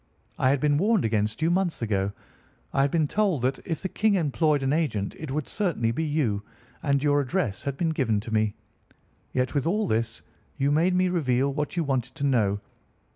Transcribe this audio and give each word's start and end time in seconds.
I 0.39 0.49
had 0.49 0.59
been 0.59 0.77
warned 0.79 1.05
against 1.05 1.43
you 1.43 1.51
months 1.51 1.83
ago. 1.83 2.11
I 2.73 2.81
had 2.81 2.89
been 2.89 3.07
told 3.07 3.43
that, 3.43 3.59
if 3.65 3.83
the 3.83 3.87
King 3.87 4.15
employed 4.15 4.63
an 4.63 4.73
agent, 4.73 5.13
it 5.19 5.29
would 5.29 5.47
certainly 5.47 5.91
be 5.91 6.03
you. 6.03 6.41
And 6.81 7.03
your 7.03 7.21
address 7.21 7.61
had 7.65 7.77
been 7.77 7.89
given 7.91 8.19
me. 8.31 8.55
Yet, 9.31 9.53
with 9.53 9.67
all 9.67 9.85
this, 9.85 10.23
you 10.57 10.71
made 10.71 10.95
me 10.95 11.07
reveal 11.09 11.53
what 11.53 11.77
you 11.77 11.83
wanted 11.83 12.15
to 12.15 12.23
know. 12.23 12.61